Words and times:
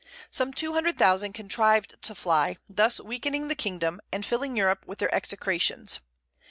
Some 0.31 0.51
two 0.51 0.73
hundred 0.73 0.97
thousand 0.97 1.33
contrived 1.33 2.01
to 2.01 2.15
fly, 2.15 2.57
thus 2.67 2.99
weakening 2.99 3.49
the 3.49 3.53
kingdom, 3.55 4.01
and 4.11 4.25
filling 4.25 4.57
Europe 4.57 4.83
with 4.87 4.97
their 4.97 5.13
execrations. 5.13 5.99